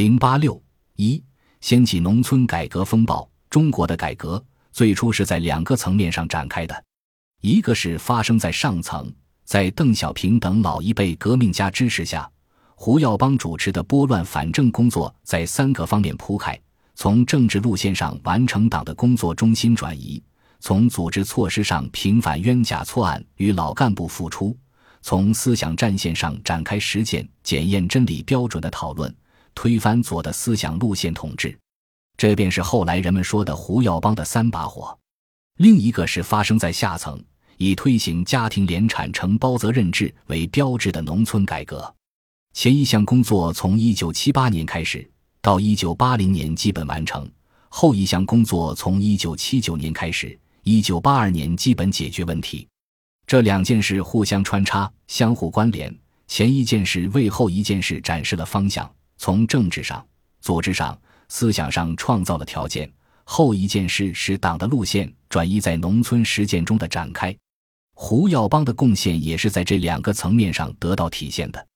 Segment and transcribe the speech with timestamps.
[0.00, 0.58] 零八六
[0.96, 1.22] 一，
[1.60, 3.30] 掀起农村改革风暴。
[3.50, 4.42] 中国的改革
[4.72, 6.84] 最初是在两个层面上展开的，
[7.42, 9.12] 一个是发生在上层，
[9.44, 12.26] 在邓小平等老一辈革命家支持下，
[12.74, 16.58] 胡耀邦主持的拨乱反正工作在三个方面铺开：
[16.94, 20.22] 从政治路线上完成党的工作中心转移。
[20.60, 24.56] 从组织措施上平反冤假错案与老干部付出，
[25.02, 29.14] 从思想战线上展开实践检验真理标准的讨论，
[29.54, 31.58] 推翻左的思想路线统治，
[32.16, 34.96] 这便是后来人们说的胡耀邦的三把火。
[35.58, 37.22] 另一个是发生在下层，
[37.56, 41.94] 以推行家庭联产承包责任制为标志的农村改革。
[42.52, 45.08] 前一项工作从一九七八年开始，
[45.40, 47.24] 到一九八零年基本完成；
[47.68, 50.38] 后一项工作从一九七九年开始。
[50.62, 52.68] 一九八二年基本解决问题，
[53.26, 55.92] 这两件事互相穿插、相互关联。
[56.28, 58.88] 前一件事为后一件事展示了方向，
[59.20, 60.02] 从政治上、
[60.40, 60.98] 组织上、
[61.28, 62.88] 思想上创造了条件；
[63.24, 67.36] 后一件事使党的路线转移在农村实践中的展开。
[67.94, 71.66] 胡耀邦的贡献也是在这两个层面上得到体现的。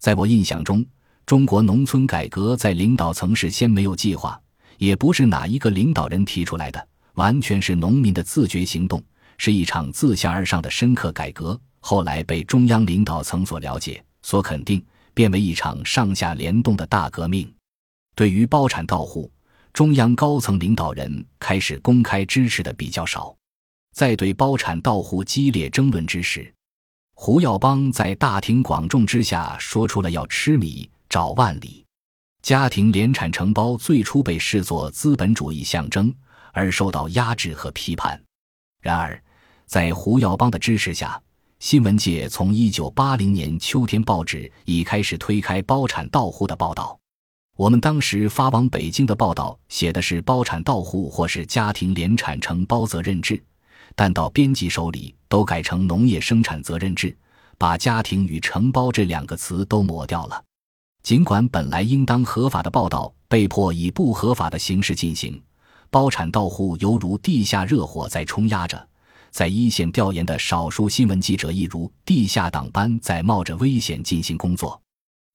[0.00, 0.82] 在我印象中，
[1.26, 4.40] 中国农村改革在领导层事先没有计划，
[4.78, 6.88] 也不是哪一个领导人提出来的。
[7.16, 9.02] 完全是农民的自觉行动，
[9.36, 11.60] 是一场自下而上的深刻改革。
[11.78, 14.82] 后来被中央领导层所了解、所肯定，
[15.16, 17.50] 变为一场上下联动的大革命。
[18.14, 19.32] 对于包产到户，
[19.72, 23.34] 中央高层领导人开始公开支持的比较少。
[23.94, 26.52] 在对包产到户激烈争论之时，
[27.14, 31.82] 胡耀邦在大庭广众之下说出了“要吃米找万里”。
[32.42, 36.14] 家庭联产承包最初被视作资本主义象征。
[36.58, 38.18] 而受到压制和批判。
[38.80, 39.22] 然而，
[39.66, 41.20] 在胡耀邦的支持下，
[41.58, 46.98] 新闻界从1980年秋天报纸已开始推开包产到户的报道。
[47.56, 53.42] 我们当时发往北京的报道写的是包产到户或是家庭联产承包责任制，
[53.94, 57.16] 但到编辑手里都改成农业生产责任制，
[57.56, 60.44] 把家庭与承包这两个词都抹掉了。
[61.02, 65.42] 尽管本来应当合法的报道被迫以不合法的形式进行。
[65.88, 68.86] 包产到户犹如地下热火在冲压着，
[69.36, 74.80] 在一线调研的少数新闻记者亦如地下党般在冒着危险进行工作。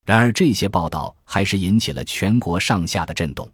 [0.08, 3.48] 然而，这些报道还是引起了全国上下的震动。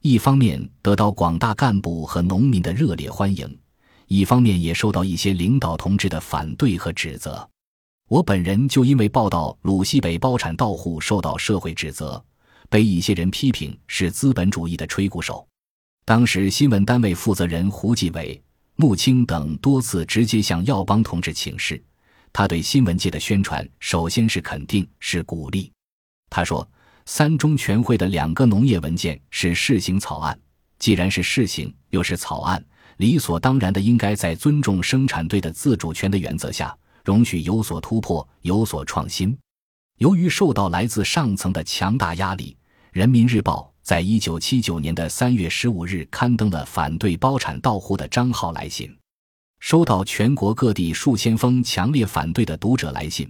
[0.00, 3.58] 一方面得到广大干部和农民的热烈欢迎，
[4.06, 7.50] 一方面也受到一些领导同志的反对和指责。
[8.08, 12.24] 我本人就因为报道鲁西北包产到户受到社会指责，
[12.68, 15.44] 被一些人批评是资本主义的吹鼓手。
[16.04, 18.40] 当时新闻单位负责人胡继伟、
[18.80, 21.84] 穆青等多次直接向耀邦同志请示，
[22.32, 25.70] 他对新闻界的宣传首先是肯定，是鼓励。
[26.30, 26.66] 他说
[27.04, 30.40] ：“三中全会的两个农业文件是试行草案，
[30.78, 32.64] 既然是试行，又是草案，
[32.96, 36.74] 理所当然的应该在尊重生产队的自主权的原则下，
[37.04, 39.36] 容许有所突破，有所创新。
[39.98, 42.56] 由于受到来自上层的强大压力，
[42.92, 48.88] 《人民日报》。”在一九七九年的三月十五日，刊登了反对包产到户的章号来信。
[49.58, 53.28] 收到全国各地数千封强烈反对的读者来信，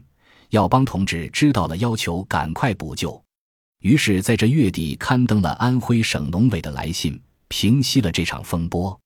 [0.51, 3.19] 耀邦同志知道了，要求赶快补救。
[3.79, 7.19] 于是，在这月底刊登了安徽省农委的来信，
[7.49, 9.01] 平息了这场风波。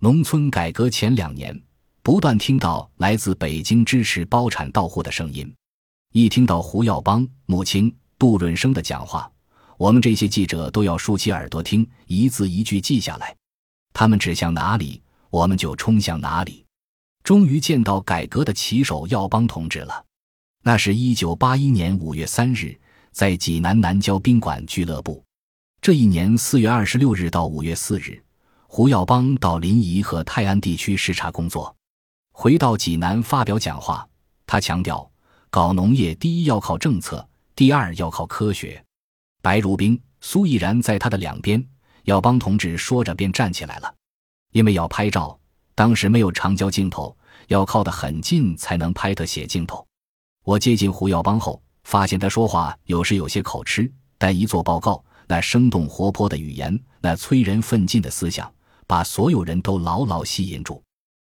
[0.00, 1.54] 农村改革前两年，
[2.02, 5.54] 不断听到来自北京支持包产到户的声音，
[6.14, 9.30] 一听到胡耀邦、母亲、杜润生的讲话。
[9.84, 13.36] 我们这些记者都要竖起耳朵听，一字一句记下来。
[13.92, 16.64] 他们指向哪里，我们就冲向哪里。
[17.22, 20.02] 终于见到改革的旗手耀邦同志了。
[20.62, 22.74] 那是一九八一年五月三日，
[23.12, 25.22] 在济南南郊宾馆俱乐部。
[25.82, 28.24] 这一年四月二十六日到五月四日，
[28.66, 31.76] 胡耀邦到临沂和泰安地区视察工作，
[32.32, 34.08] 回到济南发表讲话。
[34.46, 35.10] 他强调，
[35.50, 38.82] 搞农业第一要靠政策，第二要靠科学。
[39.44, 41.62] 白如冰、苏毅然在他的两边，
[42.04, 43.94] 耀邦同志说着便站起来了。
[44.52, 45.38] 因为要拍照，
[45.74, 47.14] 当时没有长焦镜头，
[47.48, 49.86] 要靠得很近才能拍特写镜头。
[50.46, 58.50] 我接近胡耀邦后，发现他说话有时有些口吃，但一做报告，那生动活泼的语言，那催人奋进的思想，
[58.86, 60.82] 把所有人都牢牢吸引住。